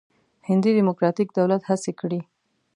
[0.47, 2.19] هندي ډموکراتیک دولت هڅې کړې.